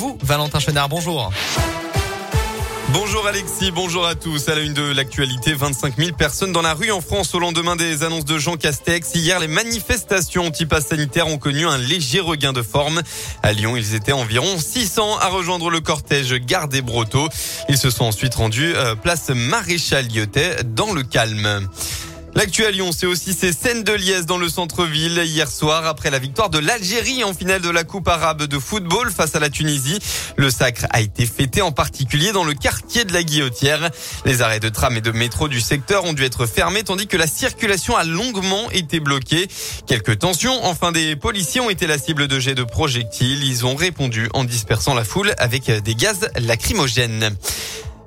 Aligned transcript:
vous, 0.00 0.16
Valentin 0.22 0.58
Chenard. 0.60 0.88
Bonjour. 0.88 1.30
Bonjour 2.94 3.26
Alexis, 3.26 3.70
bonjour 3.70 4.06
à 4.06 4.14
tous. 4.14 4.48
À 4.48 4.54
la 4.54 4.62
une 4.62 4.72
de 4.72 4.82
l'actualité, 4.82 5.52
25 5.52 5.96
000 5.98 6.16
personnes 6.16 6.52
dans 6.52 6.62
la 6.62 6.72
rue 6.72 6.90
en 6.90 7.02
France 7.02 7.34
au 7.34 7.38
lendemain 7.38 7.76
des 7.76 8.02
annonces 8.02 8.24
de 8.24 8.38
Jean 8.38 8.56
Castex. 8.56 9.14
Hier, 9.14 9.38
les 9.38 9.46
manifestations 9.46 10.46
anti-pass 10.46 10.86
sanitaire 10.86 11.28
ont 11.28 11.36
connu 11.36 11.66
un 11.66 11.76
léger 11.76 12.20
regain 12.20 12.54
de 12.54 12.62
forme. 12.62 13.02
À 13.42 13.52
Lyon, 13.52 13.76
ils 13.76 13.94
étaient 13.94 14.12
environ 14.12 14.58
600 14.58 15.18
à 15.18 15.28
rejoindre 15.28 15.68
le 15.68 15.80
cortège 15.80 16.32
Gare 16.34 16.68
des 16.68 16.80
Brotteaux. 16.80 17.28
Ils 17.68 17.78
se 17.78 17.90
sont 17.90 18.06
ensuite 18.06 18.34
rendus 18.34 18.72
euh, 18.74 18.94
place 18.94 19.28
Maréchal 19.28 20.08
Lyotet 20.08 20.64
dans 20.64 20.94
le 20.94 21.02
calme. 21.02 21.68
L'actu 22.36 22.64
à 22.64 22.70
Lyon, 22.70 22.90
c'est 22.96 23.06
aussi 23.06 23.34
ces 23.34 23.52
scènes 23.52 23.82
de 23.82 23.92
liesse 23.92 24.24
dans 24.24 24.38
le 24.38 24.48
centre-ville 24.48 25.20
hier 25.24 25.50
soir 25.50 25.84
après 25.86 26.10
la 26.10 26.20
victoire 26.20 26.48
de 26.48 26.58
l'Algérie 26.58 27.24
en 27.24 27.34
finale 27.34 27.60
de 27.60 27.68
la 27.70 27.82
Coupe 27.82 28.06
arabe 28.06 28.44
de 28.44 28.58
football 28.58 29.10
face 29.10 29.34
à 29.34 29.40
la 29.40 29.50
Tunisie. 29.50 29.98
Le 30.36 30.48
sacre 30.48 30.86
a 30.90 31.00
été 31.00 31.26
fêté 31.26 31.60
en 31.60 31.72
particulier 31.72 32.30
dans 32.30 32.44
le 32.44 32.54
quartier 32.54 33.04
de 33.04 33.12
la 33.12 33.24
Guillotière. 33.24 33.90
Les 34.24 34.42
arrêts 34.42 34.60
de 34.60 34.68
tram 34.68 34.96
et 34.96 35.00
de 35.00 35.10
métro 35.10 35.48
du 35.48 35.60
secteur 35.60 36.04
ont 36.04 36.12
dû 36.12 36.24
être 36.24 36.46
fermés 36.46 36.84
tandis 36.84 37.08
que 37.08 37.16
la 37.16 37.26
circulation 37.26 37.96
a 37.96 38.04
longuement 38.04 38.70
été 38.70 39.00
bloquée. 39.00 39.48
Quelques 39.86 40.20
tensions. 40.20 40.64
Enfin, 40.64 40.92
des 40.92 41.16
policiers 41.16 41.60
ont 41.60 41.70
été 41.70 41.88
la 41.88 41.98
cible 41.98 42.28
de 42.28 42.38
jets 42.38 42.54
de 42.54 42.64
projectiles. 42.64 43.42
Ils 43.42 43.66
ont 43.66 43.74
répondu 43.74 44.28
en 44.34 44.44
dispersant 44.44 44.94
la 44.94 45.04
foule 45.04 45.34
avec 45.38 45.68
des 45.68 45.94
gaz 45.96 46.30
lacrymogènes. 46.36 47.36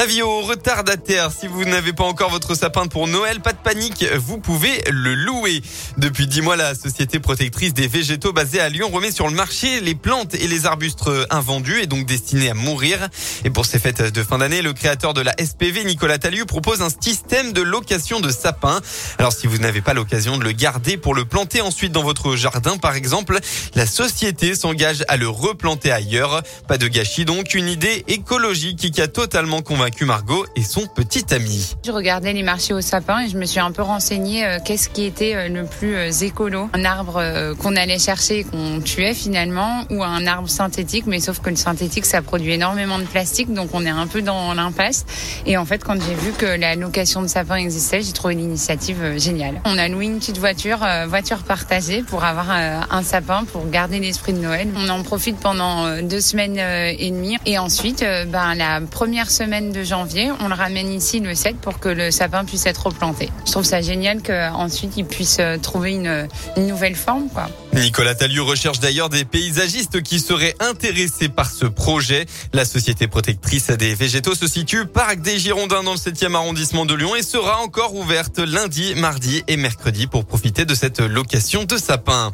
Avis 0.00 0.22
aux 0.22 0.42
retardataires, 0.42 1.32
si 1.32 1.48
vous 1.48 1.64
n'avez 1.64 1.92
pas 1.92 2.04
encore 2.04 2.30
votre 2.30 2.54
sapin 2.54 2.86
pour 2.86 3.08
Noël, 3.08 3.40
pas 3.40 3.52
de 3.52 3.58
panique, 3.58 4.04
vous 4.14 4.38
pouvez 4.38 4.80
le 4.92 5.12
louer. 5.12 5.60
Depuis 5.96 6.28
dix 6.28 6.40
mois, 6.40 6.54
la 6.54 6.76
société 6.76 7.18
protectrice 7.18 7.74
des 7.74 7.88
végétaux 7.88 8.32
basée 8.32 8.60
à 8.60 8.68
Lyon 8.68 8.90
remet 8.92 9.10
sur 9.10 9.26
le 9.26 9.34
marché 9.34 9.80
les 9.80 9.96
plantes 9.96 10.36
et 10.36 10.46
les 10.46 10.66
arbustes 10.66 11.10
invendus 11.30 11.80
et 11.82 11.88
donc 11.88 12.06
destinés 12.06 12.48
à 12.48 12.54
mourir. 12.54 13.08
Et 13.44 13.50
pour 13.50 13.66
ces 13.66 13.80
fêtes 13.80 14.00
de 14.00 14.22
fin 14.22 14.38
d'année, 14.38 14.62
le 14.62 14.72
créateur 14.72 15.14
de 15.14 15.20
la 15.20 15.34
SPV, 15.36 15.82
Nicolas 15.82 16.18
Talieu, 16.18 16.44
propose 16.44 16.80
un 16.80 16.90
système 16.90 17.52
de 17.52 17.62
location 17.62 18.20
de 18.20 18.30
sapins. 18.30 18.80
Alors 19.18 19.32
si 19.32 19.48
vous 19.48 19.58
n'avez 19.58 19.80
pas 19.80 19.94
l'occasion 19.94 20.38
de 20.38 20.44
le 20.44 20.52
garder 20.52 20.96
pour 20.96 21.16
le 21.16 21.24
planter 21.24 21.60
ensuite 21.60 21.90
dans 21.90 22.04
votre 22.04 22.36
jardin, 22.36 22.76
par 22.76 22.94
exemple, 22.94 23.40
la 23.74 23.84
société 23.84 24.54
s'engage 24.54 25.04
à 25.08 25.16
le 25.16 25.28
replanter 25.28 25.90
ailleurs. 25.90 26.44
Pas 26.68 26.78
de 26.78 26.86
gâchis 26.86 27.24
donc, 27.24 27.54
une 27.54 27.66
idée 27.66 28.04
écologique 28.06 28.92
qui 28.92 29.00
a 29.00 29.08
totalement 29.08 29.60
convaincu 29.60 29.87
Margot 30.04 30.44
et 30.54 30.62
son 30.62 30.86
petit 30.86 31.24
ami. 31.34 31.74
Je 31.84 31.90
regardais 31.90 32.32
les 32.32 32.42
marchés 32.42 32.74
aux 32.74 32.80
sapins 32.80 33.20
et 33.20 33.28
je 33.28 33.36
me 33.36 33.44
suis 33.46 33.60
un 33.60 33.72
peu 33.72 33.82
renseignée 33.82 34.44
euh, 34.44 34.58
qu'est-ce 34.64 34.88
qui 34.88 35.04
était 35.04 35.34
euh, 35.34 35.48
le 35.48 35.64
plus 35.64 35.96
euh, 35.96 36.10
écolo? 36.10 36.68
Un 36.72 36.84
arbre 36.84 37.22
qu'on 37.58 37.74
allait 37.76 37.98
chercher 37.98 38.40
et 38.40 38.44
qu'on 38.44 38.80
tuait 38.80 39.14
finalement 39.14 39.84
ou 39.90 40.02
un 40.04 40.26
arbre 40.26 40.48
synthétique, 40.48 41.04
mais 41.06 41.20
sauf 41.20 41.40
que 41.40 41.50
le 41.50 41.56
synthétique 41.56 42.04
ça 42.04 42.22
produit 42.22 42.52
énormément 42.52 42.98
de 42.98 43.04
plastique 43.04 43.52
donc 43.52 43.70
on 43.72 43.84
est 43.84 43.90
un 43.90 44.06
peu 44.06 44.22
dans 44.22 44.54
l'impasse. 44.54 45.06
Et 45.46 45.56
en 45.56 45.64
fait 45.64 45.82
quand 45.82 46.00
j'ai 46.00 46.14
vu 46.14 46.32
que 46.32 46.46
la 46.46 46.74
location 46.74 47.22
de 47.22 47.26
sapins 47.26 47.56
existait, 47.56 48.02
j'ai 48.02 48.12
trouvé 48.12 48.34
l'initiative 48.34 49.18
géniale. 49.18 49.60
On 49.64 49.78
a 49.78 49.88
loué 49.88 50.04
une 50.04 50.18
petite 50.18 50.38
voiture, 50.38 50.86
voiture 51.06 51.38
partagée 51.38 52.02
pour 52.02 52.24
avoir 52.24 52.50
un 52.50 53.02
sapin 53.02 53.44
pour 53.44 53.68
garder 53.68 53.98
l'esprit 53.98 54.32
de 54.32 54.38
Noël. 54.38 54.68
On 54.76 54.88
en 54.88 55.02
profite 55.02 55.38
pendant 55.38 56.00
deux 56.02 56.20
semaines 56.20 56.58
et 56.58 57.10
demie 57.10 57.36
et 57.46 57.58
ensuite 57.58 58.04
ben, 58.28 58.54
la 58.54 58.80
première 58.80 59.30
semaine 59.30 59.72
de 59.72 59.77
janvier, 59.84 60.30
on 60.40 60.48
le 60.48 60.54
ramène 60.54 60.92
ici 60.92 61.20
le 61.20 61.34
7 61.34 61.56
pour 61.56 61.78
que 61.80 61.88
le 61.88 62.10
sapin 62.10 62.44
puisse 62.44 62.66
être 62.66 62.86
replanté. 62.86 63.30
Je 63.46 63.52
trouve 63.52 63.64
ça 63.64 63.80
génial 63.80 64.22
qu'ensuite 64.22 64.92
il 64.96 65.04
puisse 65.04 65.38
euh, 65.40 65.58
trouver 65.58 65.92
une, 65.92 66.28
nouvelle 66.56 66.94
forme. 66.94 67.28
Nicolas 67.72 68.14
Tallieu 68.14 68.42
recherche 68.42 68.80
d'ailleurs 68.80 69.08
des 69.08 69.24
paysagistes 69.24 70.02
qui 70.02 70.18
seraient 70.18 70.54
intéressés 70.60 71.28
par 71.28 71.50
ce 71.50 71.66
projet. 71.66 72.26
La 72.52 72.64
société 72.64 73.06
protectrice 73.06 73.68
des 73.68 73.94
végétaux 73.94 74.34
se 74.34 74.46
situe 74.46 74.86
Parc 74.86 75.20
des 75.20 75.38
Girondins 75.38 75.82
dans 75.82 75.92
le 75.92 75.98
7e 75.98 76.34
arrondissement 76.34 76.86
de 76.86 76.94
Lyon 76.94 77.14
et 77.14 77.22
sera 77.22 77.60
encore 77.60 77.94
ouverte 77.94 78.38
lundi, 78.38 78.94
mardi 78.96 79.42
et 79.46 79.56
mercredi 79.56 80.06
pour 80.06 80.24
profiter 80.24 80.64
de 80.64 80.74
cette 80.74 81.00
location 81.00 81.64
de 81.64 81.76
sapin. 81.76 82.32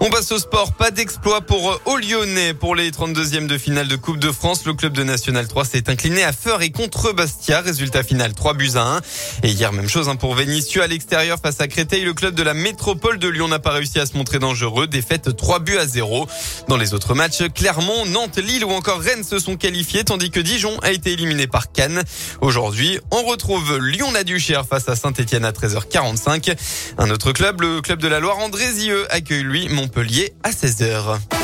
On 0.00 0.10
passe 0.10 0.32
au 0.32 0.38
sport. 0.38 0.72
Pas 0.74 0.90
d'exploit 0.90 1.40
pour 1.40 1.80
au 1.84 1.96
Lyonnais 1.96 2.54
pour 2.54 2.74
les 2.74 2.90
32e 2.90 3.46
de 3.46 3.56
finale 3.56 3.88
de 3.88 3.96
Coupe 3.96 4.18
de 4.18 4.32
France. 4.32 4.64
Le 4.66 4.74
club 4.74 4.92
de 4.92 5.02
National 5.02 5.46
3 5.46 5.64
s'est 5.64 5.88
incliné 5.88 6.24
à 6.24 6.32
Feur 6.32 6.62
et 6.62 6.70
contre 6.74 7.12
Bastia. 7.12 7.60
Résultat 7.60 8.02
final 8.02 8.34
3 8.34 8.54
buts 8.54 8.72
à 8.74 8.96
1. 8.96 9.00
Et 9.42 9.50
hier, 9.50 9.72
même 9.72 9.88
chose 9.88 10.08
hein, 10.08 10.16
pour 10.16 10.34
Vénissieux 10.34 10.82
à 10.82 10.86
l'extérieur 10.86 11.38
face 11.42 11.60
à 11.60 11.68
Créteil. 11.68 12.04
Le 12.04 12.12
club 12.12 12.34
de 12.34 12.42
la 12.42 12.54
métropole 12.54 13.18
de 13.18 13.28
Lyon 13.28 13.48
n'a 13.48 13.58
pas 13.58 13.72
réussi 13.72 13.98
à 13.98 14.06
se 14.06 14.16
montrer 14.16 14.38
dangereux. 14.38 14.86
Défaite 14.86 15.36
3 15.36 15.60
buts 15.60 15.78
à 15.78 15.86
0. 15.86 16.26
Dans 16.68 16.76
les 16.76 16.94
autres 16.94 17.14
matchs, 17.14 17.42
Clermont, 17.54 18.06
Nantes, 18.06 18.38
Lille 18.38 18.64
ou 18.64 18.70
encore 18.70 19.00
Rennes 19.00 19.24
se 19.24 19.38
sont 19.38 19.56
qualifiés 19.56 20.04
tandis 20.04 20.30
que 20.30 20.40
Dijon 20.40 20.78
a 20.80 20.90
été 20.90 21.12
éliminé 21.12 21.46
par 21.46 21.72
Cannes. 21.72 22.02
Aujourd'hui, 22.40 22.98
on 23.10 23.22
retrouve 23.22 23.78
Lyon-la-Duchère 23.78 24.66
face 24.66 24.88
à 24.88 24.96
Saint-Etienne 24.96 25.44
à 25.44 25.52
13h45. 25.52 26.54
Un 26.98 27.10
autre 27.10 27.32
club, 27.32 27.60
le 27.60 27.80
club 27.80 28.00
de 28.00 28.08
la 28.08 28.20
Loire, 28.20 28.38
Andrézieux, 28.38 29.06
accueille 29.10 29.42
lui 29.42 29.68
Montpellier 29.68 30.34
à 30.42 30.50
16h. 30.50 31.43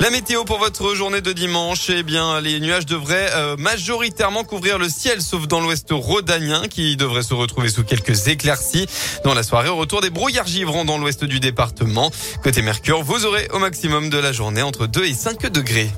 La 0.00 0.10
météo 0.10 0.44
pour 0.44 0.58
votre 0.58 0.94
journée 0.94 1.20
de 1.20 1.32
dimanche, 1.32 1.90
eh 1.90 2.04
bien, 2.04 2.40
les 2.40 2.60
nuages 2.60 2.86
devraient 2.86 3.30
euh, 3.34 3.56
majoritairement 3.56 4.44
couvrir 4.44 4.78
le 4.78 4.88
ciel, 4.88 5.20
sauf 5.20 5.48
dans 5.48 5.60
l'ouest 5.60 5.88
rhodanien, 5.90 6.68
qui 6.68 6.96
devrait 6.96 7.24
se 7.24 7.34
retrouver 7.34 7.68
sous 7.68 7.82
quelques 7.82 8.28
éclaircies. 8.28 8.86
Dans 9.24 9.34
la 9.34 9.42
soirée, 9.42 9.68
au 9.68 9.76
retour 9.76 10.00
des 10.00 10.10
brouillards 10.10 10.46
givrants 10.46 10.84
dans 10.84 10.98
l'ouest 10.98 11.24
du 11.24 11.40
département. 11.40 12.12
Côté 12.44 12.62
Mercure, 12.62 13.02
vous 13.02 13.26
aurez 13.26 13.48
au 13.52 13.58
maximum 13.58 14.08
de 14.08 14.18
la 14.18 14.30
journée 14.32 14.62
entre 14.62 14.86
2 14.86 15.04
et 15.04 15.14
5 15.14 15.50
degrés. 15.50 15.90